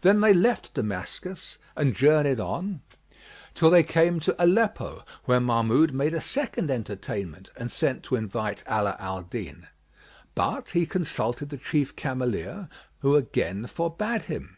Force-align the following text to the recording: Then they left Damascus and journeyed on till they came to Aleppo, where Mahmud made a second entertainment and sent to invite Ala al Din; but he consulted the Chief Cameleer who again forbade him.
Then 0.00 0.18
they 0.20 0.34
left 0.34 0.74
Damascus 0.74 1.58
and 1.76 1.94
journeyed 1.94 2.40
on 2.40 2.80
till 3.54 3.70
they 3.70 3.84
came 3.84 4.18
to 4.18 4.34
Aleppo, 4.36 5.04
where 5.26 5.38
Mahmud 5.38 5.94
made 5.94 6.12
a 6.12 6.20
second 6.20 6.72
entertainment 6.72 7.48
and 7.56 7.70
sent 7.70 8.02
to 8.02 8.16
invite 8.16 8.64
Ala 8.68 8.96
al 8.98 9.22
Din; 9.22 9.68
but 10.34 10.70
he 10.70 10.86
consulted 10.86 11.50
the 11.50 11.56
Chief 11.56 11.94
Cameleer 11.94 12.68
who 12.98 13.14
again 13.14 13.68
forbade 13.68 14.24
him. 14.24 14.56